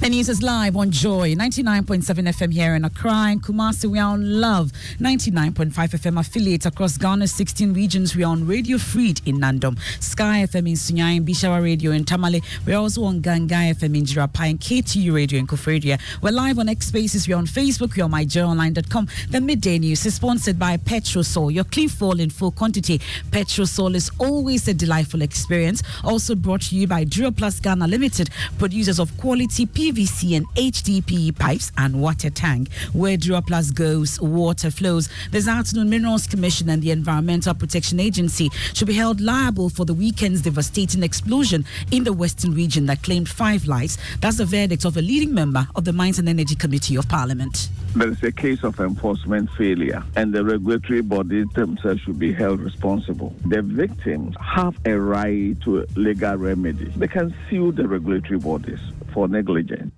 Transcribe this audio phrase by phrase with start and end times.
[0.00, 3.84] The news is live on Joy 99.7 FM here in Accra and Kumasi.
[3.84, 8.16] We are on Love 99.5 FM affiliates across Ghana's 16 regions.
[8.16, 12.42] We are on Radio Freed in Nandom, Sky FM in Sunyani, Bishawa Radio in Tamale.
[12.64, 16.00] We're also on Ganga FM in Jirapa and KTU Radio in Koforidua.
[16.22, 17.28] We're live on X Spaces.
[17.28, 17.94] We're on Facebook.
[17.94, 19.06] We're on myjoyonline.com.
[19.28, 23.00] The midday news is sponsored by Petrosol, your clean fall in full quantity.
[23.32, 25.82] Petrosol is always a delightful experience.
[26.02, 31.36] Also brought to you by Duraplus Ghana Limited, producers of quality PV PVC and HDPE
[31.36, 32.70] pipes and water tank.
[32.92, 35.08] Where Plus goes, water flows.
[35.32, 39.94] This afternoon, Minerals Commission and the Environmental Protection Agency should be held liable for the
[39.94, 43.98] weekend's devastating explosion in the Western region that claimed five lives.
[44.20, 47.68] That's the verdict of a leading member of the Mines and Energy Committee of Parliament.
[47.96, 52.60] There is a case of enforcement failure, and the regulatory bodies themselves should be held
[52.60, 53.34] responsible.
[53.46, 56.84] The victims have a right to legal remedy.
[56.96, 58.78] They can sue the regulatory bodies
[59.12, 59.92] for negligence.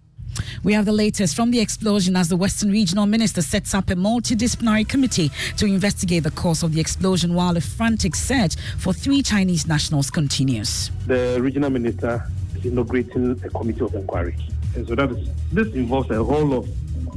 [0.65, 3.95] We have the latest from the explosion as the Western Regional Minister sets up a
[3.95, 9.23] multidisciplinary committee to investigate the cause of the explosion while a frantic search for three
[9.23, 10.91] Chinese nationals continues.
[11.07, 12.27] The Regional Minister
[12.57, 14.37] is inaugurating a committee of inquiry.
[14.75, 16.67] And so that is, this involves a whole of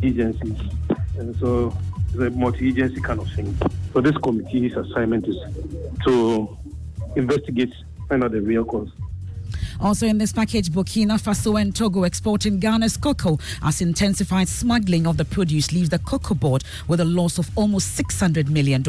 [0.07, 0.59] agencies.
[1.17, 1.75] And so
[2.09, 3.55] it's a multi-agency kind of thing.
[3.93, 5.37] So this committee's assignment is
[6.05, 6.57] to
[7.15, 7.73] investigate,
[8.09, 8.89] find out the real cause.
[9.79, 15.17] Also in this package, Burkina Faso and Togo exporting Ghana's cocoa as intensified smuggling of
[15.17, 18.83] the produce leaves the cocoa board with a loss of almost $600 million.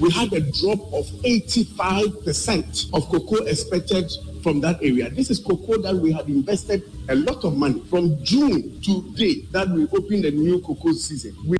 [0.00, 4.10] We had a drop of 85% of cocoa expected
[4.42, 5.10] from that area.
[5.10, 9.50] This is cocoa that we had invested a lot of money from June to date
[9.52, 11.34] that we opened a new cocoa season.
[11.46, 11.58] We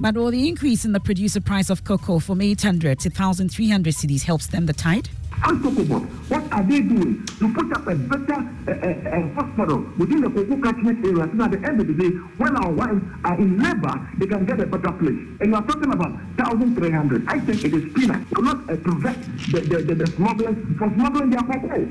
[0.00, 4.22] but will the increase in the producer price of cocoa from 800 to 1,300 cedis
[4.22, 5.08] helps them the tide?
[5.44, 6.00] Untouchable.
[6.28, 10.60] What are they doing to put up a better uh, uh, hospital within the cocoa
[10.60, 13.94] catchment area so at the end of the day, when our wives are in labor,
[14.18, 15.18] they can get a better place.
[15.40, 17.24] And you are talking about 1,300.
[17.26, 18.30] I think it is peanuts.
[18.30, 19.18] You cannot uh, prevent
[19.50, 21.88] the, the, the, the smugglers from smuggling their cocoa.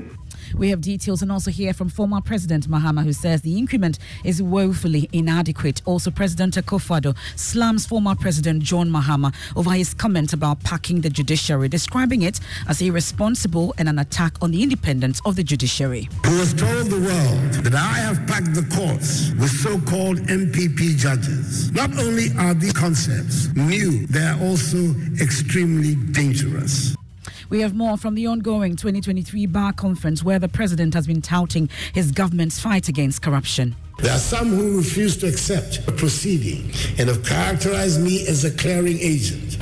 [0.56, 4.42] We have details and also hear from former President Mahama, who says the increment is
[4.42, 5.82] woefully inadequate.
[5.84, 11.68] Also, President Akufo-Addo slams former President John Mahama over his comment about packing the judiciary,
[11.68, 16.08] describing it as irresponsible and an attack on the independence of the judiciary.
[16.26, 21.72] Who has told the world that I have packed the courts with so-called NPP judges.
[21.72, 26.94] Not only are these concepts new, they are also extremely dangerous.
[27.52, 31.68] We have more from the ongoing 2023 Bar Conference, where the president has been touting
[31.92, 33.76] his government's fight against corruption.
[33.98, 38.50] There are some who refuse to accept the proceeding and have characterized me as a
[38.50, 39.58] clearing agent.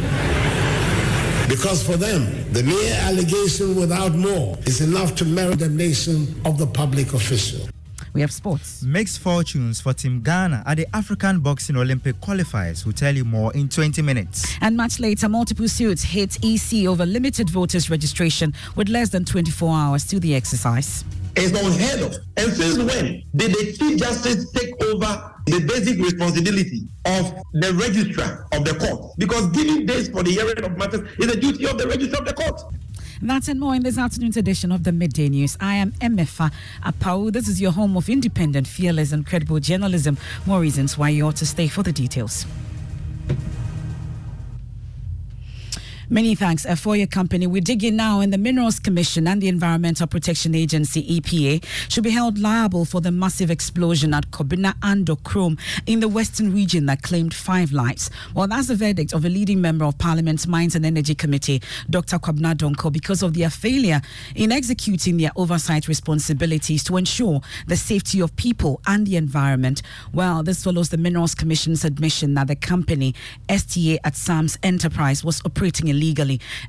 [1.48, 6.58] Because for them, the mere allegation without more is enough to merit the nation of
[6.58, 7.68] the public official.
[8.12, 8.82] We have sports.
[8.82, 12.84] Mixed fortunes for Team Ghana at the African Boxing Olympic qualifiers.
[12.84, 14.44] We'll tell you more in 20 minutes.
[14.60, 19.76] And much later, multiple suits hit EC over limited voters registration with less than 24
[19.76, 21.04] hours to the exercise.
[21.36, 22.16] It's unheard of.
[22.36, 28.46] And since when did the Chief Justice take over the basic responsibility of the registrar
[28.52, 29.12] of the court?
[29.16, 32.26] Because giving dates for the hearing of matters is a duty of the registrar of
[32.26, 32.60] the court.
[33.22, 35.54] That and more in this afternoon's edition of the Midday News.
[35.60, 36.50] I am Emefa
[36.82, 37.30] Apawu.
[37.30, 40.16] This is your home of independent, fearless, and credible journalism.
[40.46, 42.46] More reasons why you ought to stay for the details.
[46.12, 47.46] Many thanks uh, for your company.
[47.46, 52.02] We dig in now, and the Minerals Commission and the Environmental Protection Agency (EPA) should
[52.02, 57.02] be held liable for the massive explosion at Kobena-Andoh krom in the Western region that
[57.02, 58.10] claimed five lives.
[58.34, 62.18] Well, that's the verdict of a leading member of Parliament's Mines and Energy Committee, Dr.
[62.18, 64.00] Kwabena Donkor, because of their failure
[64.34, 69.80] in executing their oversight responsibilities to ensure the safety of people and the environment.
[70.12, 73.14] Well, this follows the Minerals Commission's admission that the company
[73.48, 75.99] STA at Sam's Enterprise was operating illegally.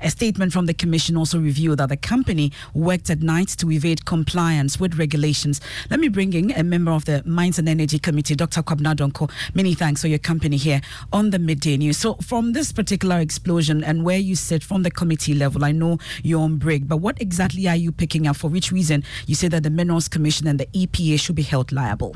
[0.01, 4.05] A statement from the Commission also revealed that the company worked at night to evade
[4.05, 5.61] compliance with regulations.
[5.89, 8.61] Let me bring in a member of the Mines and Energy Committee, Dr.
[8.61, 9.31] Kwabena Donkor.
[9.53, 10.81] Many thanks for your company here
[11.13, 11.97] on the Midday News.
[11.97, 15.97] So, from this particular explosion and where you sit from the committee level, I know
[16.23, 18.35] you're on break, but what exactly are you picking up?
[18.35, 21.71] For which reason you say that the Minerals Commission and the EPA should be held
[21.71, 22.15] liable?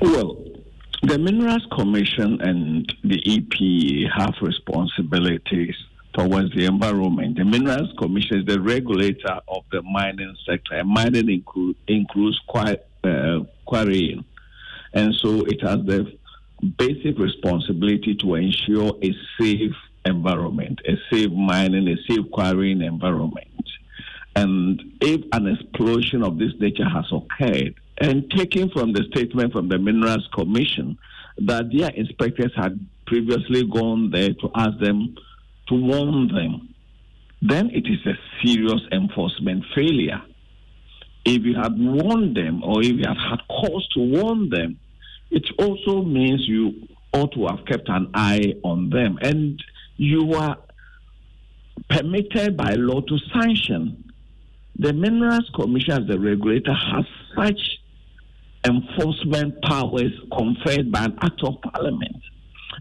[0.00, 0.44] Well,
[1.02, 5.74] the Minerals Commission and the EPA have responsibilities
[6.12, 7.36] towards the environment.
[7.36, 13.40] The Minerals Commission is the regulator of the mining sector, and mining include, includes uh,
[13.66, 14.24] quarrying.
[14.92, 16.12] And so it has the
[16.76, 19.74] basic responsibility to ensure a safe
[20.04, 23.46] environment, a safe mining, a safe quarrying environment.
[24.36, 29.68] And if an explosion of this nature has occurred, and taking from the statement from
[29.68, 30.98] the Minerals Commission
[31.38, 35.16] that their inspectors had previously gone there to ask them
[35.70, 36.74] to warn them,
[37.40, 40.20] then it is a serious enforcement failure.
[41.24, 44.78] If you had warned them or if you had had cause to warn them,
[45.30, 49.18] it also means you ought to have kept an eye on them.
[49.22, 49.62] And
[49.96, 50.58] you are
[51.88, 54.12] permitted by law to sanction.
[54.78, 57.04] The Minerals Commission, as the regulator, has
[57.36, 57.78] such
[58.66, 62.16] enforcement powers conferred by an act of parliament.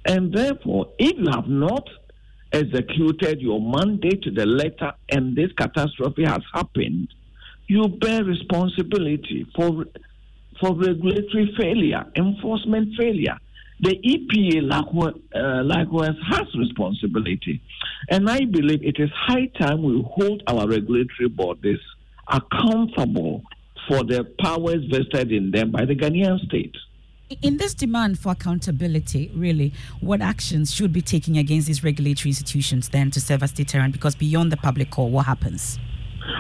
[0.06, 1.88] And therefore, if you have not
[2.52, 7.10] executed your mandate to the letter and this catastrophe has happened,
[7.68, 9.86] you bear responsibility for,
[10.60, 13.38] for regulatory failure, enforcement failure.
[13.82, 17.62] The EPA likewise, uh, likewise has responsibility.
[18.10, 21.80] And I believe it is high time we hold our regulatory bodies
[22.28, 23.44] accountable
[23.88, 26.76] for the powers vested in them by the Ghanaian state.
[27.44, 29.72] In this demand for accountability, really,
[30.02, 33.94] what actions should be taken against these regulatory institutions then to serve as deterrent?
[33.94, 35.78] Because beyond the public call, what happens?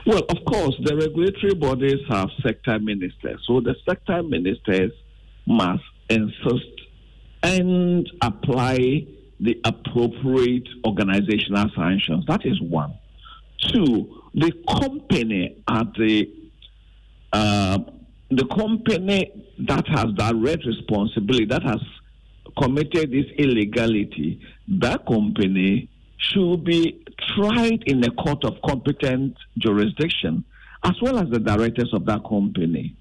[0.07, 3.39] Well, of course, the regulatory bodies have sector ministers.
[3.45, 4.91] So the sector ministers
[5.45, 6.81] must insist
[7.43, 9.05] and apply
[9.39, 12.25] the appropriate organizational sanctions.
[12.27, 12.97] That is one.
[13.67, 16.29] Two, the company at the
[17.31, 17.79] uh,
[18.31, 19.31] the company
[19.67, 21.81] that has direct responsibility, that has
[22.61, 27.03] committed this illegality, that company should be
[27.35, 30.43] tried in a court of competent jurisdiction,
[30.83, 32.95] as well as the directors of that company.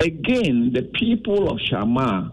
[0.00, 2.32] Again, the people of Shama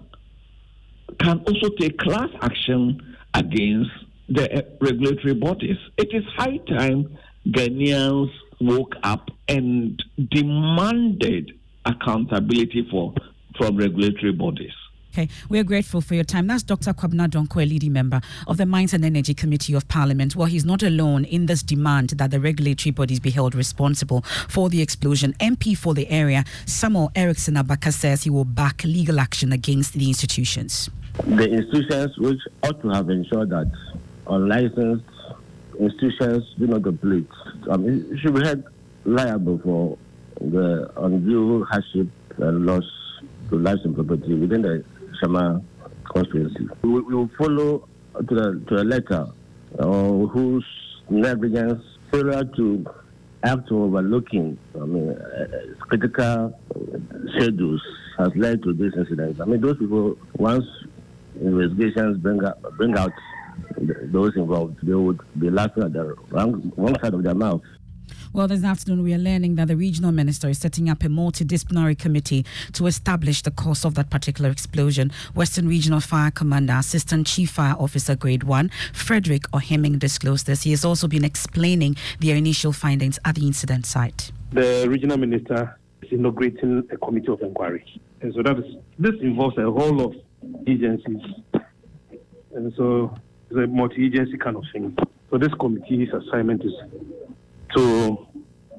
[1.19, 3.91] can also take class action against
[4.29, 5.77] the eh, regulatory bodies.
[5.97, 7.17] It is high time
[7.47, 13.13] Ghanaians woke up and demanded accountability for
[13.57, 14.73] from regulatory bodies.
[15.13, 16.47] Okay, we're grateful for your time.
[16.47, 16.93] That's Dr.
[16.93, 20.37] Kwabena Donkor, a leading member of the Mines and Energy Committee of Parliament.
[20.37, 24.69] Well, he's not alone in this demand that the regulatory bodies be held responsible for
[24.69, 25.33] the explosion.
[25.41, 30.07] MP for the area, Samuel Erickson Abakah, says he will back legal action against the
[30.07, 30.89] institutions.
[31.25, 33.69] The institutions which ought to have ensured that
[34.27, 35.03] unlicensed
[35.77, 37.27] institutions do not operate
[37.69, 38.63] I mean, should be held
[39.03, 39.97] liable for
[40.41, 42.07] the undue hardship
[42.37, 42.83] and loss
[43.49, 44.83] to lives and property within the
[45.21, 45.61] Shama
[46.11, 46.67] constituency.
[46.81, 47.87] We, we will follow
[48.17, 49.27] to the to letter
[49.79, 50.65] uh, whose
[51.09, 52.85] negligence, failure to
[53.43, 55.47] act overlooking, I mean, uh,
[55.87, 56.59] critical
[57.35, 57.81] schedules
[58.17, 59.41] has led to this incident.
[59.41, 60.65] I mean, those people, once
[61.39, 62.39] investigations bring
[62.77, 63.11] bring out
[64.11, 67.61] those involved, they would be laughing at the wrong, wrong side of their mouth.
[68.33, 71.97] Well, this afternoon we are learning that the regional minister is setting up a multidisciplinary
[71.97, 75.11] committee to establish the cause of that particular explosion.
[75.35, 80.63] Western Regional Fire Commander, Assistant Chief Fire Officer Grade 1, Frederick Ohemeng disclosed this.
[80.63, 84.31] He has also been explaining their initial findings at the incident site.
[84.51, 87.85] The regional minister is inaugurating a committee of inquiry.
[88.21, 90.15] And so that is, this involves a whole of
[90.67, 91.21] agencies.
[92.53, 93.15] And so
[93.49, 94.97] it's a multi-agency kind of thing.
[95.29, 96.73] So this committee's assignment is
[97.75, 98.27] to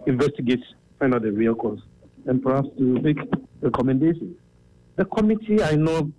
[0.07, 0.61] investigate,
[0.99, 1.81] find out the real cause,
[2.27, 3.19] and perhaps to make
[3.61, 4.37] recommendations.
[4.97, 6.13] The committee I know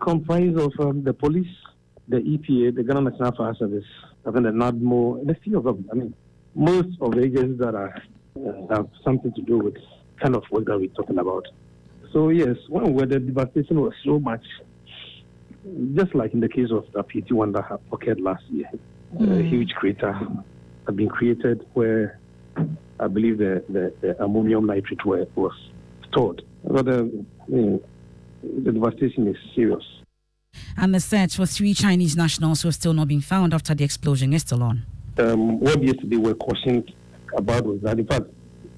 [0.00, 1.46] comprises of um, the police,
[2.08, 3.84] the EPA, the Ghana National Fire Service,
[4.26, 5.88] I think the NADMO, and a few of them.
[5.92, 6.14] I mean,
[6.54, 7.94] most of the agencies that are,
[8.36, 9.76] uh, have something to do with
[10.20, 11.46] kind of work that we're talking about.
[12.12, 14.44] So yes, when where the devastation was so much,
[15.94, 18.70] just like in the case of the PT one that occurred last year,
[19.14, 19.38] mm.
[19.38, 20.18] a huge crater
[20.86, 22.18] had been created where
[22.98, 25.52] I believe the, the, the ammonium nitrate were, was
[26.08, 26.42] stored.
[26.64, 27.82] But uh, you know,
[28.42, 29.84] the devastation is serious.
[30.76, 33.84] And the search for three Chinese nationals who have still not been found after the
[33.84, 34.86] explosion is still on.
[35.18, 36.92] Um, what yesterday were cautioned
[37.36, 38.26] about was that, in fact,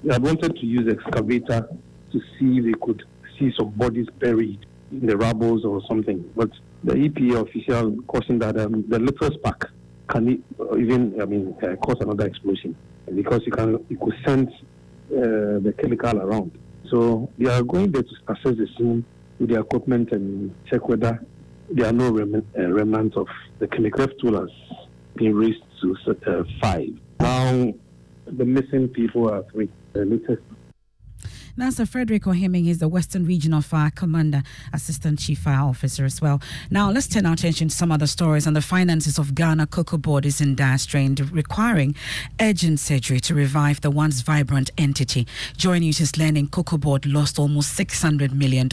[0.03, 1.67] they had wanted to use excavator
[2.11, 3.03] to see if they could
[3.37, 6.29] see some bodies buried in the rubble or something.
[6.35, 6.49] But
[6.83, 9.69] the EPA official cautioned that um, the little spark
[10.09, 10.43] can
[10.77, 12.75] even, I mean, uh, cause another explosion
[13.15, 14.51] because you can you could sense
[15.11, 16.57] uh, the chemical around.
[16.89, 19.05] So they are going there to assess the scene
[19.39, 21.23] with the equipment and check whether
[21.69, 23.27] there are no rem- uh, remnants of
[23.59, 24.49] the chemical tool has
[25.15, 26.89] been raised to uh, five.
[27.19, 27.73] Now
[28.25, 29.69] the missing people are three.
[29.93, 30.41] The latest
[31.61, 32.63] that's a Frederick Ohemeng.
[32.63, 36.41] He's the Western Regional Fire Commander, Assistant Chief Fire Officer as well.
[36.71, 38.47] Now, let's turn our attention to some other stories.
[38.47, 41.95] And the finances of Ghana Cocoa Board is in dire strain, requiring
[42.39, 45.27] urgent surgery to revive the once vibrant entity.
[45.57, 48.69] Joy News is learning Cocoa Board lost almost $600 million,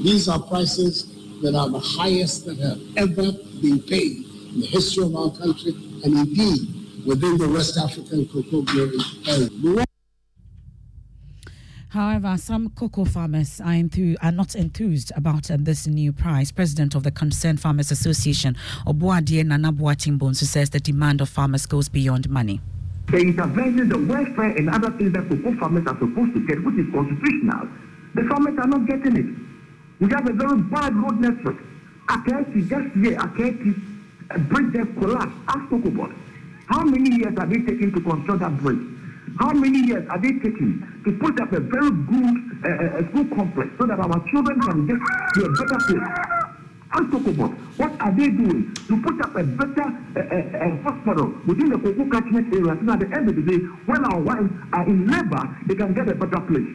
[0.03, 1.07] These are prices
[1.43, 5.75] that are the highest that have ever been paid in the history of our country
[6.03, 6.67] and indeed
[7.07, 9.51] within the West African cocoa growing area.
[11.95, 13.81] However, some cocoa farmers are,
[14.21, 16.51] are not enthused about uh, this new price.
[16.51, 21.67] President of the Concerned Farmers Association, Obuadie Nana Boateng Bonsu, says the demand of farmers
[21.67, 22.61] goes beyond money.
[23.13, 26.75] The intervention, the welfare, and other things that cocoa farmers are supposed to get, which
[26.75, 27.69] is constitutional,
[28.17, 29.27] the farmers are not getting it.
[30.01, 31.59] We have a very bad road network.
[32.09, 33.81] Aketi, just here, Aketi,
[34.31, 35.37] a bridge that collapsed.
[35.47, 36.13] Ask Cocoa.
[36.67, 38.94] How many years have they taken to construct that bridge?
[39.39, 43.27] How many years are they taking to put up a very good uh, uh, school
[43.35, 44.99] complex so that our children can get
[45.35, 46.09] to a better place?
[46.95, 51.71] Talk about what are they doing to put up a better uh, uh, hospital within
[51.71, 54.87] the Cocoa catchment area so at the end of the day, when our wives are
[54.87, 56.71] in labor, they can get a better place.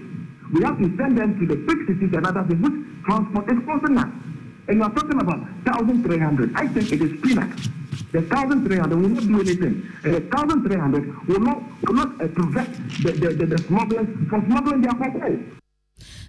[0.54, 3.60] We have to send them to the big cities and other things, which transport is
[3.66, 3.98] costing.
[3.98, 6.52] And you are talking about 1,300.
[6.56, 7.70] I think it is peanuts.
[8.12, 9.92] The 1,300 will not do anything.
[10.04, 14.46] And the 1,300 will not, will not uh, prevent the, the, the, the smugglers from
[14.48, 15.40] smuggling their cocoa.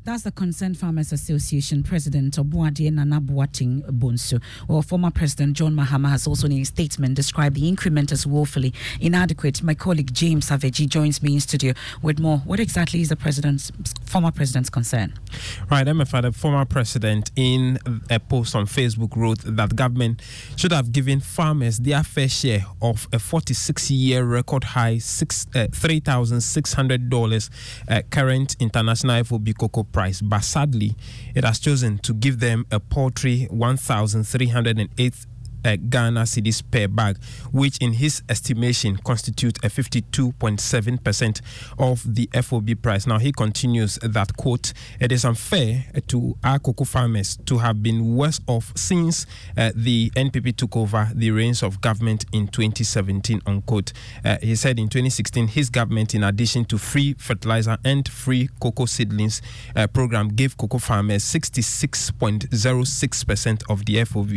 [0.03, 4.41] That's the Concerned Farmers Association President Obuadie Nana Boateng Bonsu.
[4.67, 8.73] Well, former President John Mahama has also in a statement described the increment as woefully
[8.99, 9.63] inadequate.
[9.63, 12.39] My colleague James Avedzi joins me in studio with more.
[12.39, 13.71] What exactly is the president's
[14.07, 15.13] former president's concern?
[15.71, 17.79] Right, Emefa, the former president, in
[18.09, 20.23] a post on Facebook, wrote that government
[20.57, 27.51] should have given farmers their fair share of a 46-year record high six uh, $3,600
[27.89, 30.97] uh, current international FOB cocoa price, but sadly,
[31.35, 35.15] it has chosen to give them a paltry 1,308
[35.65, 37.19] uh, Ghana cedis per bag,
[37.53, 41.41] which in his estimation constitute a 52.7%
[41.79, 43.07] of the FOB price.
[43.07, 48.17] Now he continues that quote, it is unfair to our cocoa farmers to have been
[48.17, 49.27] worse off since
[49.57, 53.93] uh, the NPP took over the reins of government in 2017, unquote.
[54.25, 58.87] Uh, he said in 2016, his government, in addition to free fertilizer and free cocoa
[58.87, 59.43] seedlings
[59.77, 64.31] uh, program, gave cocoa farmers 66.06% of the FOB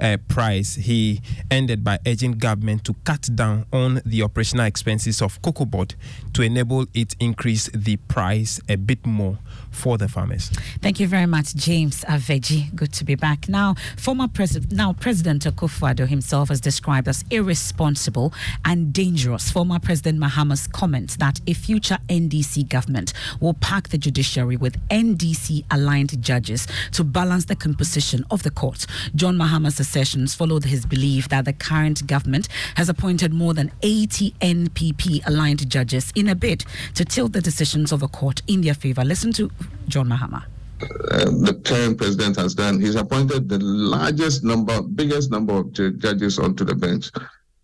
[0.00, 0.16] uh,
[0.62, 5.94] He ended by urging government to cut down on the operational expenses of cocoa board
[6.34, 9.38] to enable it increase the price a bit more
[9.70, 10.50] for the farmers.
[10.80, 12.74] Thank you very much, James Avedzi.
[12.74, 13.48] Good to be back.
[13.48, 18.32] Now, former president, now President Akufo-Addo himself is described as irresponsible
[18.64, 19.50] and dangerous.
[19.50, 26.22] Former President Mahama's comments that a future NDC government will pack the judiciary with NDC-aligned
[26.22, 28.86] judges to balance the composition of the court.
[29.14, 34.34] John Mahama's assertions followed his belief that the current government has appointed more than 80
[34.42, 39.02] NPP-aligned judges in a bid to tilt the decisions of the court in their favor.
[39.02, 39.50] Listen to
[39.88, 40.44] John Mahama.
[40.82, 42.78] Uh, the current president has done.
[42.82, 47.10] He's appointed the largest number, biggest number of judges onto the bench.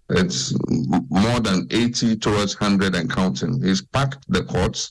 [0.09, 0.55] It's
[1.11, 3.63] more than 80 towards 100 and counting.
[3.63, 4.91] He's packed the courts,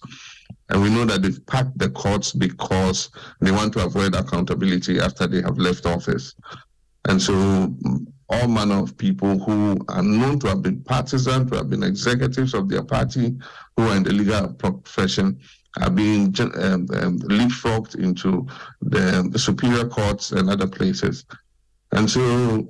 [0.69, 3.09] and we know that they've packed the courts because
[3.41, 6.35] they want to avoid accountability after they have left office.
[7.05, 7.73] And so
[8.29, 12.53] all manner of people who are known to have been partisan, to have been executives
[12.53, 13.37] of their party,
[13.75, 15.39] who are in the legal profession,
[15.81, 18.47] are being um, um, leapfrogged into
[18.81, 21.25] the, the, superior courts and other places.
[21.91, 22.67] And so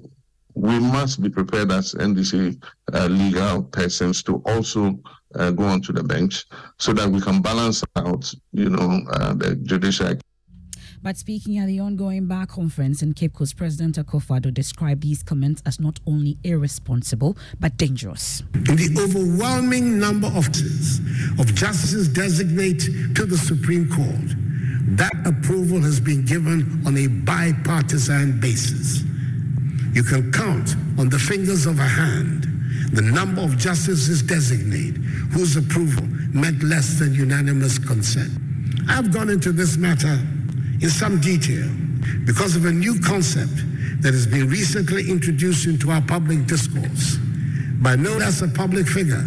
[0.53, 2.61] we must be prepared as NDC
[2.93, 4.99] uh, legal persons to also
[5.35, 6.45] uh, go onto the bench
[6.77, 10.15] so that we can balance out, you know, uh, the judicial
[11.01, 15.61] but speaking at the ongoing bar conference in Cape Coast, President Akufo-Addo described these comments
[15.65, 18.43] as not only irresponsible but dangerous.
[18.53, 20.47] In the overwhelming number of
[21.39, 22.81] of justices designate
[23.15, 24.35] to the Supreme Court,
[24.97, 29.03] that approval has been given on a bipartisan basis.
[29.93, 32.43] You can count on the fingers of a hand
[32.91, 34.95] the number of justices designate
[35.31, 38.31] whose approval meant less than unanimous consent.
[38.87, 40.19] I've gone into this matter
[40.81, 41.67] in some detail
[42.25, 43.55] because of a new concept
[44.01, 47.17] that has been recently introduced into our public discourse
[47.81, 49.23] by no less a public figure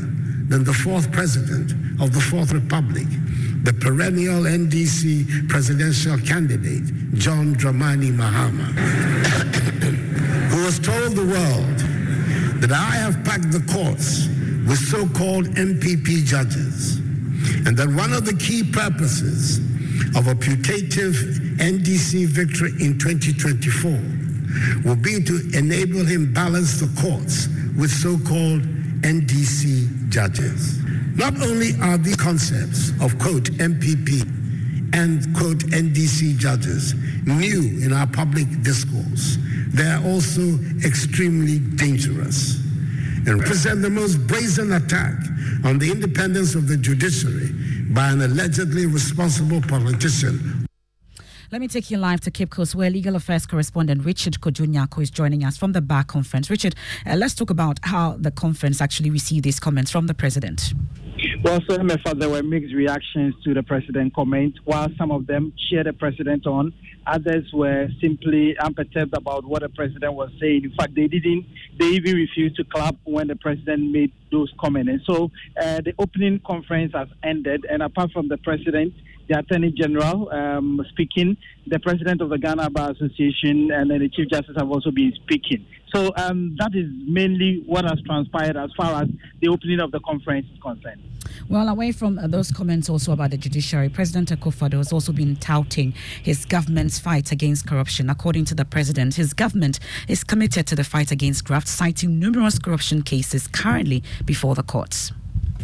[0.49, 3.07] than the fourth president of the Fourth Republic,
[3.63, 8.67] the perennial NDC presidential candidate, John Dramani Mahama,
[10.51, 11.79] who has told the world
[12.61, 14.27] that I have packed the courts
[14.67, 16.99] with so-called NPP judges,
[17.67, 19.61] and that one of the key purposes
[20.17, 21.15] of a putative
[21.59, 23.91] NDC victory in 2024
[24.85, 28.63] will be to enable him balance the courts with so-called
[29.03, 30.79] NDC judges.
[31.15, 34.23] Not only are these concepts of quote NPP
[34.95, 42.61] and quote NDC judges new in our public discourse, they are also extremely dangerous
[43.27, 45.15] and represent the most brazen attack
[45.65, 47.51] on the independence of the judiciary
[47.91, 50.67] by an allegedly responsible politician.
[51.51, 55.11] Let me take you live to Cape Coast, where legal affairs correspondent Richard Kojo-Nyarko is
[55.11, 56.49] joining us from the bar conference.
[56.49, 60.73] Richard, uh, let's talk about how the conference actually received these comments from the president.
[61.43, 64.59] Well, so Emefa, there were mixed reactions to the president comment.
[64.65, 66.75] While some of them cheered the president on,
[67.07, 70.65] others were simply unperturbed about what the president was saying.
[70.65, 71.47] In fact, they didn't.
[71.79, 74.91] They even refused to clap when the president made those comments.
[74.91, 77.65] And so uh, the opening conference has ended.
[77.71, 78.93] And apart from the president,
[79.31, 84.09] the Attorney General um, speaking, the President of the Ghana Bar Association, and then the
[84.09, 85.65] Chief Justice have also been speaking.
[85.93, 89.09] So um, that is mainly what has transpired as far as
[89.41, 91.03] the opening of the conference is concerned.
[91.49, 95.37] Well, away from uh, those comments also about the judiciary, President Akufo-Addo has also been
[95.37, 98.09] touting his government's fight against corruption.
[98.09, 102.59] According to the president, his government is committed to the fight against graft, citing numerous
[102.59, 105.13] corruption cases currently before the courts.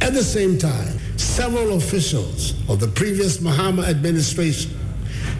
[0.00, 4.72] At the same time, several officials of the previous Mahama administration,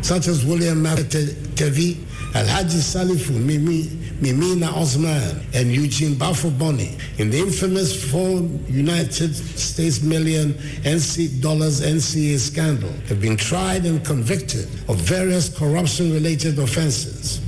[0.01, 1.97] such as William Tevie,
[2.33, 10.55] Alhaji Salifu Mimi, Mimina Osman, and Eugene Baffoe-Bonnie in the infamous four United States million
[10.85, 17.43] NC dollars NCA scandal have been tried and convicted of various corruption-related offenses.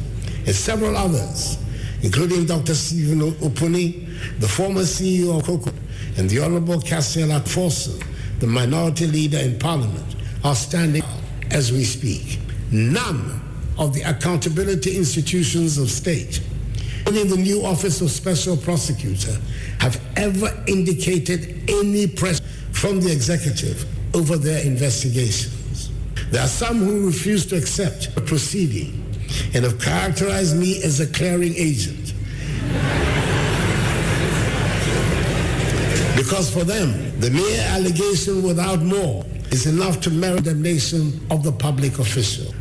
[0.45, 1.57] And several others,
[2.03, 2.75] including Dr.
[2.75, 4.07] Stephen Opuni,
[4.39, 5.73] the former CEO of Cocoa,
[6.19, 8.05] and the Honorable Cassiel Forson,
[8.41, 11.03] the minority leader in Parliament, are standing
[11.51, 12.39] as we speak.
[12.71, 13.41] None
[13.79, 16.43] of the accountability institutions of state
[17.09, 19.35] only the new Office of Special Prosecutor
[19.81, 25.91] have ever indicated any pressure from the executive over their investigations.
[26.31, 29.03] There are some who refuse to accept a proceeding
[29.55, 32.13] and have characterized me as a clearing agent.
[36.19, 41.45] Because for them, the mere allegation without more is enough to merit the damnation of
[41.45, 42.53] the public official.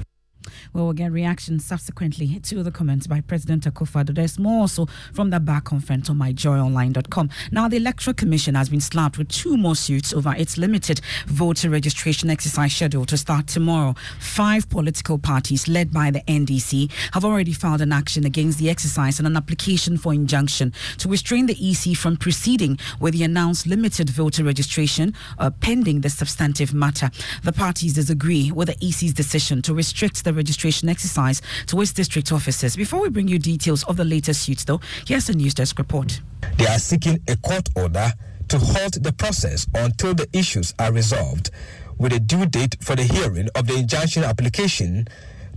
[0.73, 4.13] Well, we'll get reactions subsequently to the comments by President Akufo-Addo.
[4.15, 7.30] There's more also from the back conference on myjoyonline.com.
[7.51, 11.69] Now, the Electoral Commission has been slapped with two more suits over its limited voter
[11.69, 13.95] registration exercise schedule to start tomorrow.
[14.19, 19.19] Five political parties, led by the NDC, have already filed an action against the exercise
[19.19, 24.10] and an application for injunction to restrain the EC from proceeding with the announced limited
[24.10, 27.10] voter registration uh, pending the substantive matter.
[27.43, 32.32] The parties disagree with the EC's decision to restrict the registration exercise to its district
[32.32, 32.76] offices.
[32.76, 36.20] Before we bring you details of the latest suits, though, here's a news desk report.
[36.58, 38.12] They are seeking a court order
[38.50, 41.52] to halt the process until the issues are resolved,
[41.98, 45.08] with a due date for the hearing of the injunction application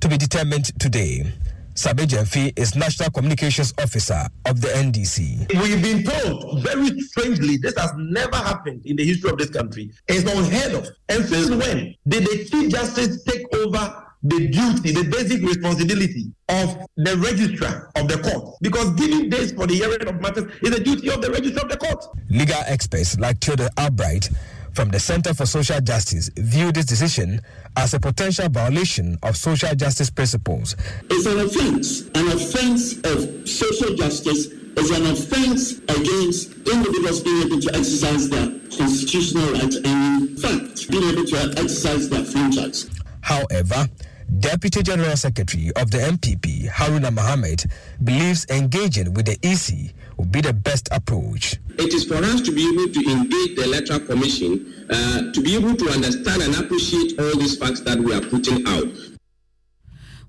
[0.00, 1.32] to be determined today.
[1.74, 5.50] Sammy Gyamfi is National Communications Officer of the NDC.
[5.62, 9.90] We've been told very strangely this has never happened in the history of this country.
[10.08, 10.88] It's unheard of.
[11.08, 16.87] And since when did the Chief Justice take over the duty, the basic responsibility of
[16.96, 18.56] the registrar of the court.
[18.61, 21.70] Because giving days for the hearing of matters is the duty of the registrar of
[21.70, 22.04] the court.
[22.28, 24.28] Legal experts like Theodore Albright
[24.72, 27.40] from the Center for Social Justice view this decision
[27.76, 30.76] as a potential violation of social justice principles.
[31.11, 32.02] It's an offense.
[32.14, 38.46] An offense of social justice is an offense against individuals being able to exercise their
[38.76, 42.88] constitutional rights and, in fact, being able to exercise their franchise.
[43.22, 43.88] However,
[44.38, 47.64] Deputy General Secretary of the NPP, Haruna Mohammed,
[48.04, 51.56] believes engaging with the EC will be the best approach.
[51.78, 55.56] It is for us to be able to engage the Electoral Commission uh, to be
[55.56, 58.86] able to understand and appreciate all these facts that we are putting out.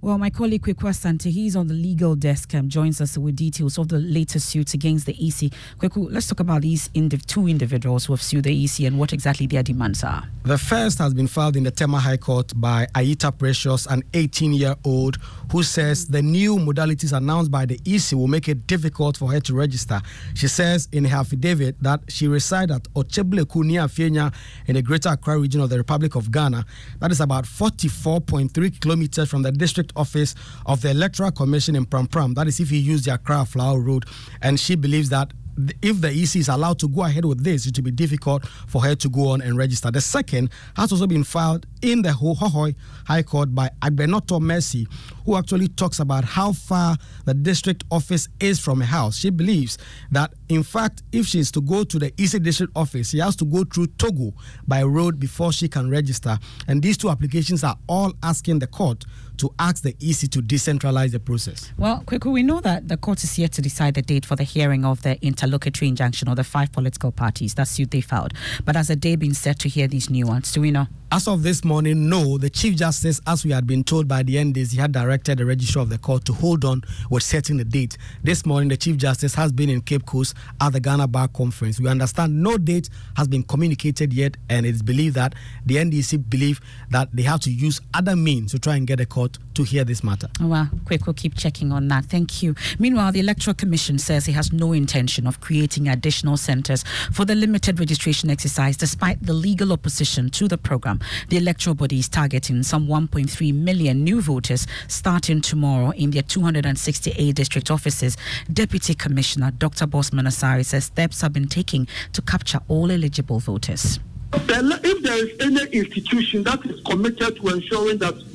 [0.04, 3.78] Well, my colleague Kweku Asante, he's on the legal desk, um, joins us with details
[3.78, 5.52] of the latest suits against the EC.
[5.80, 9.14] Kweku, let's talk about these indiv- two individuals who have sued the EC and what
[9.14, 10.24] exactly their demands are.
[10.42, 14.54] The first has been filed in the Tema High Court by Aita Precious, an 18
[14.54, 15.18] year old,
[15.52, 19.40] who says the new modalities announced by the EC will make it difficult for her
[19.42, 20.02] to register.
[20.34, 24.34] She says in her affidavit that she resides at Ochebleku near Fienya
[24.66, 26.66] in the Greater Accra region of the Republic of Ghana.
[27.00, 32.08] That is about 44.3 kilometers from the district office of the Electoral Commission in Pram
[32.08, 32.34] Pram.
[32.34, 34.06] That is if you use the Accra Aflao Road.
[34.42, 35.34] And she believes that
[35.82, 38.82] if the EC is allowed to go ahead with this, it will be difficult for
[38.82, 39.92] her to go on and register.
[39.92, 42.76] The second has also been filed in the Hohoe
[43.06, 44.88] High Court by Agbenoto Mercy,
[45.26, 49.18] who actually talks about how far the district office is from her house.
[49.18, 49.78] She believes
[50.12, 53.36] that, in fact, if she is to go to the EC district office, she has
[53.38, 54.34] to go through Togo
[54.68, 56.38] by road before she can register.
[56.68, 59.06] And these two applications are all asking the court
[59.42, 61.74] to ask the EC to decentralize the process.
[61.76, 64.44] Well, Kweku, we know that the court is yet to decide the date for the
[64.44, 68.34] hearing of the interlocutory injunction of the five political parties that suit they filed.
[68.64, 70.52] But has a day been set to hear these new ones?
[70.52, 70.86] Do we know?
[71.14, 72.38] As of this morning, no.
[72.38, 75.84] The Chief Justice, as we had been told by the NDC, had directed the registrar
[75.84, 77.98] of the court to hold on with setting the date.
[78.24, 81.82] This morning, the Chief Justice has been in Cape Coast at the Ghana Bar Conference.
[81.82, 86.30] We understand no date has been communicated yet, and it is believed that the NDC
[86.30, 89.64] believe that they have to use other means to try and get the court to
[89.64, 90.30] hear this matter.
[90.40, 92.06] Well, quick, we'll keep checking on that.
[92.06, 92.56] Thank you.
[92.80, 97.36] Meanwhile, the Electoral Commission says it has no intention of creating additional centres for the
[97.36, 101.00] limited registration exercise, despite the legal opposition to the program.
[101.30, 107.36] The electoral body is targeting some 1.3 million new voters starting tomorrow in their 268
[107.36, 108.16] district offices.
[108.52, 109.86] Deputy Commissioner Dr.
[109.86, 114.00] Bosman Asare says steps have been taken to capture all eligible voters.
[114.34, 118.31] If there is any institution that is committed to ensuring that all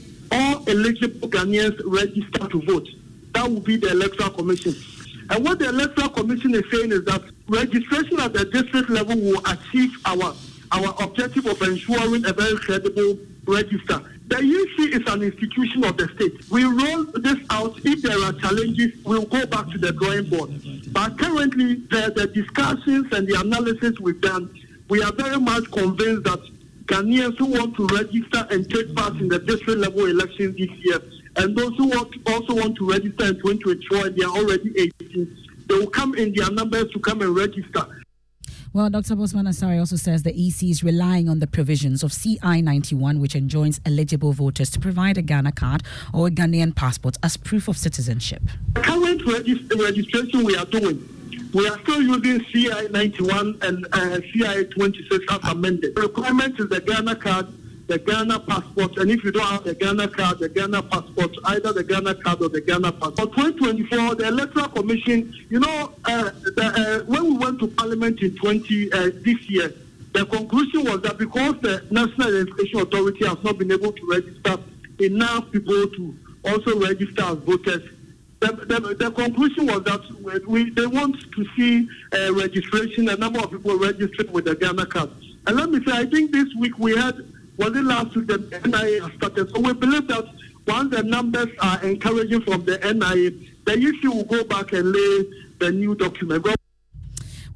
[0.67, 2.89] eligible Ghanaians register to vote,
[3.33, 4.75] that will be the Electoral Commission.
[5.31, 9.41] And what the Electoral Commission is saying is that registration at the district level will
[9.47, 10.35] achieve our
[10.73, 14.03] our objective of ensuring a very credible register.
[14.29, 16.51] The UC is an institution of the state.
[16.51, 17.79] We roll this out.
[17.85, 20.51] If there are challenges, we'll go back to the drawing board.
[20.93, 24.53] But currently, the, the discussions and the analysis we've done,
[24.89, 26.41] we are very much convinced that
[26.87, 31.01] Ghanaians who want to register and take part in the district level elections this year,
[31.37, 35.37] and those who want, also want to register in 2024 and they are already 18,
[35.69, 37.87] they will come in their numbers to come and register.
[38.73, 39.17] Well, Dr.
[39.17, 43.35] Bosman Asare also says the EC is relying on the provisions of CI 91, which
[43.35, 47.79] enjoins eligible voters to provide a Ghana card or a Ghanaian passport as proof of
[47.79, 48.43] citizenship.
[48.75, 51.09] The current regist- registration we are doing,
[51.57, 55.95] we are still using CI 91 and uh, CI 26 as amended.
[55.95, 57.47] The requirement is the Ghana card
[57.87, 61.73] the Ghana passport, and if you don't have the Ghana card, the Ghana passport, either
[61.73, 63.33] the Ghana card or the Ghana passport.
[63.33, 68.21] For 2024, the Electoral Commission, you know, uh, the, uh, when we went to Parliament
[68.23, 69.73] in 20 uh, this year,
[70.15, 74.57] the conclusion was that because the National Identification Authority has not been able to register
[74.99, 77.83] enough people to also register as voters,
[78.41, 83.39] the, the, the conclusion was that we, they want to see uh, registration, a number
[83.41, 85.11] of people registered with the Ghana card.
[85.47, 87.17] And let me say, I think this week we had
[87.57, 89.51] was it last week the NIA started?
[89.51, 90.27] So we believe that
[90.67, 93.31] once the numbers are encouraging from the NIA,
[93.65, 95.25] the issue will go back and lay
[95.59, 96.45] the new document.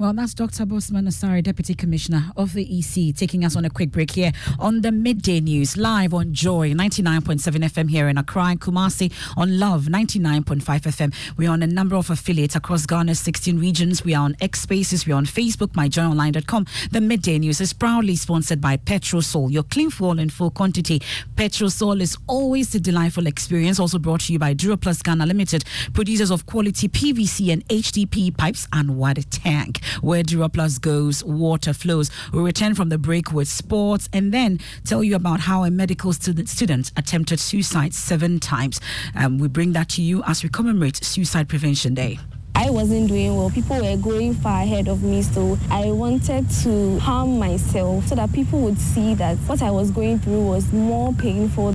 [0.01, 0.65] Well, that's Dr.
[0.65, 4.81] Bosman Asare, Deputy Commissioner of the EC, taking us on a quick break here on
[4.81, 9.89] the midday news, live on Joy 99.7 FM here in Accra and Kumasi, on Love
[9.91, 11.15] 99.5 FM.
[11.37, 14.03] We're on a number of affiliates across Ghana's 16 regions.
[14.03, 16.65] We are on X Spaces, we're on Facebook, myjoyonline.com.
[16.93, 21.03] The midday news is proudly sponsored by Petrosol, your clean fuel in full quantity.
[21.35, 26.31] Petrosol is always a delightful experience, also brought to you by Duraplus Ghana Limited, producers
[26.31, 29.81] of quality PVC and HDPE pipes and water tank.
[30.01, 32.11] Where Duraplus goes, water flows.
[32.33, 36.13] We'll return from the break with sports and then tell you about how a medical
[36.13, 38.81] student, student attempted suicide seven times.
[39.15, 42.19] Um, we bring that to you as we commemorate Suicide Prevention Day.
[42.55, 43.51] I wasn't doing well.
[43.51, 48.33] People were going far ahead of me, so I wanted to harm myself so that
[48.33, 51.75] people would see that what I was going through was more painful.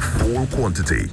[0.00, 1.10] in full quantity.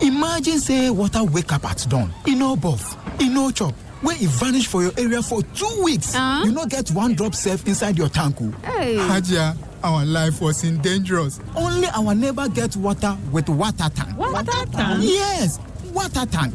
[0.00, 4.26] Imagine say water wake up at dawn, e no buff, e no chop, wey e
[4.26, 6.14] vanish for your area for two weeks.
[6.14, 6.42] Uh?
[6.44, 8.50] You no get one drop safe inside your tank o.
[8.66, 8.96] Hey.
[8.96, 11.38] Hajia, our life was in dangerous.
[11.54, 14.18] Only our neighbor get water with water tank.
[14.18, 15.02] Water tank?
[15.04, 15.60] Yes,
[15.92, 16.54] water tank.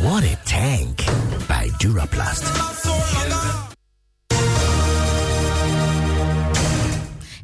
[0.00, 0.98] What a tank
[1.48, 2.44] by Duraplast.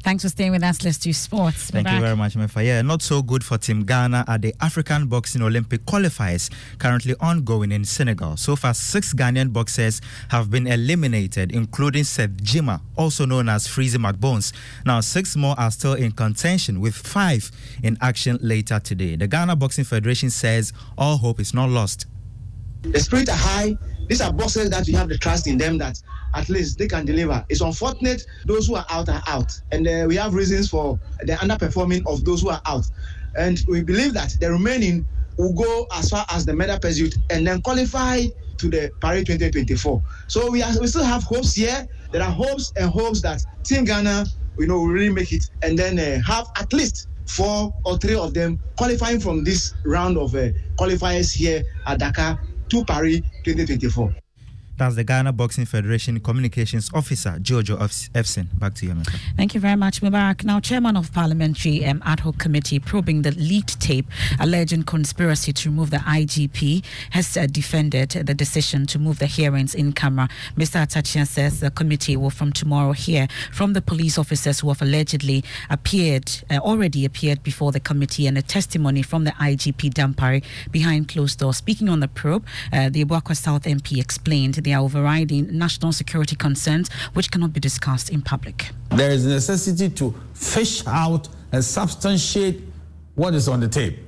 [0.03, 0.83] Thanks for staying with us.
[0.83, 1.71] Let's do sports.
[1.71, 2.63] Thank you very much, Mefa.
[2.63, 7.71] Yeah, not so good for Team Ghana at the African Boxing Olympic qualifiers currently ongoing
[7.71, 8.37] in Senegal.
[8.37, 13.95] So far, six Ghanaian boxers have been eliminated, including Seth Gyimah, also known as Freezy
[13.97, 14.53] McBones.
[14.85, 17.49] Now, six more are still in contention, with five
[17.81, 19.15] in action later today.
[19.15, 22.05] The Ghana Boxing Federation says all hope is not lost.
[22.83, 23.77] The spirits are high.
[24.07, 26.01] These are boxers that we have the trust in them that
[26.35, 27.45] at least they can deliver.
[27.47, 31.33] It's unfortunate those who are out are out, and uh, we have reasons for the
[31.33, 32.85] underperforming of those who are out.
[33.37, 37.47] And we believe that the remaining will go as far as the medal pursuit and
[37.47, 38.25] then qualify
[38.57, 40.03] to the Paris 2024.
[40.27, 41.87] So we, are, we still have hopes here.
[42.11, 44.25] There are hopes and hopes that Team Ghana,
[44.59, 48.15] you know, will really make it and then uh, have at least four or three
[48.15, 52.39] of them qualifying from this round of uh, qualifiers here at Dakar
[52.73, 54.22] to Paris 2024.
[54.77, 57.77] That's the Ghana Boxing Federation Communications Officer, Jojo
[58.13, 58.47] Efsin.
[58.59, 59.13] Back to you, America.
[59.37, 60.43] Thank you very much, Mubarak.
[60.43, 64.07] Now, Chairman of Parliamentary um, Ad Hoc Committee probing the leaked tape
[64.39, 69.75] alleging conspiracy to remove the IGP has uh, defended the decision to move the hearings
[69.75, 70.27] in camera.
[70.57, 70.77] Mr.
[70.77, 74.81] Atta Akyea says the committee will from tomorrow hear from the police officers who have
[74.81, 80.43] allegedly appeared, uh, already appeared before the committee and a testimony from the IGP Dampare
[80.71, 81.57] behind closed doors.
[81.57, 86.89] Speaking on the probe, uh, the Abuakwa South MP explained their overriding national security concerns
[87.13, 88.69] which cannot be discussed in public.
[88.89, 92.61] There is a necessity to fish out and substantiate
[93.15, 93.99] what is on the tape,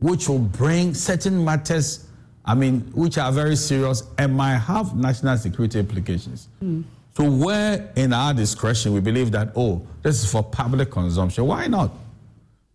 [0.00, 2.06] which will bring certain matters,
[2.44, 6.48] I mean, which are very serious and might have national security implications.
[6.62, 6.84] Mm.
[7.14, 11.66] So, where in our discretion we believe that, oh, this is for public consumption, why
[11.66, 11.92] not?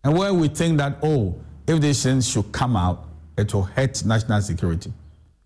[0.04, 1.34] And where we think that, oh,
[1.66, 3.04] if these things should come out,
[3.36, 4.92] it will hurt national security,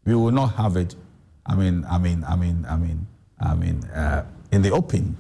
[0.05, 0.95] we will not have it.
[1.51, 3.07] I mean, I mean, I mean, I mean,
[3.41, 5.17] I mean, uh, in the open.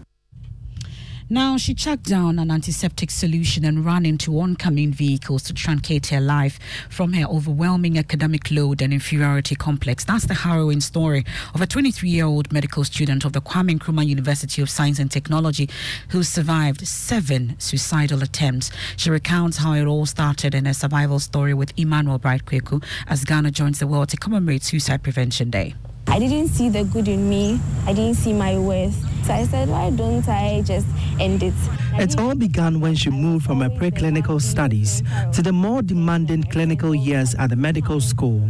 [1.28, 6.20] Now, she chucked down an antiseptic solution and ran into oncoming vehicles to truncate her
[6.20, 10.04] life from her overwhelming academic load and inferiority complex.
[10.04, 14.06] That's the harrowing story of a 23 year old medical student of the Kwame Nkrumah
[14.06, 15.68] University of Science and Technology
[16.10, 18.70] who survived seven suicidal attempts.
[18.96, 23.24] She recounts how it all started in a survival story with Emmanuel Bright Kweku as
[23.24, 25.74] Ghana joins the world to commemorate Suicide Prevention Day.
[26.10, 27.60] I didn't see the good in me.
[27.86, 28.94] I didn't see my worth.
[29.24, 30.86] So I said, why don't I just
[31.20, 31.54] end it?
[31.94, 36.94] It all began when she moved from her preclinical studies to the more demanding clinical
[36.94, 38.42] years at the medical school.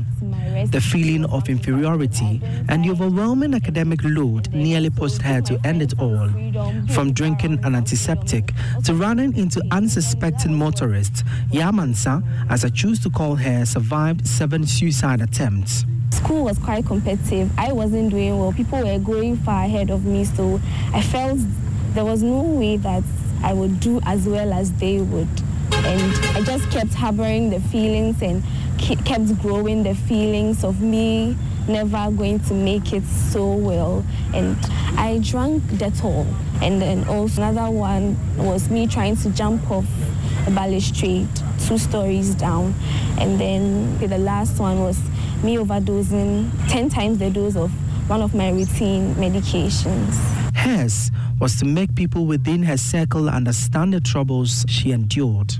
[0.70, 5.98] The feeling of inferiority and the overwhelming academic load nearly pushed her to end it
[5.98, 6.28] all.
[6.94, 8.52] From drinking an antiseptic
[8.84, 15.20] to running into unsuspecting motorists, Yamansa, as I choose to call her, survived seven suicide
[15.20, 15.84] attempts.
[16.12, 17.50] School was quite competitive.
[17.56, 18.52] I wasn't doing well.
[18.52, 20.60] People were going far ahead of me, so
[20.92, 21.38] I felt
[21.94, 23.04] there was no way that
[23.42, 25.28] I would do as well as they would.
[25.72, 28.42] And I just kept harboring the feelings and
[28.78, 31.36] kept growing the feelings of me
[31.68, 34.04] never going to make it so well.
[34.34, 34.56] And
[34.98, 36.26] I drank Dettol.
[36.60, 39.86] And then also another one was me trying to jump off
[40.46, 41.28] a balustrade
[41.66, 42.74] two stories down.
[43.18, 44.98] And then the last one was
[45.42, 47.70] me overdosing 10 times the dose of
[48.08, 50.14] one of my routine medications.
[50.54, 55.54] Hers was to make people within her circle understand the troubles she endured.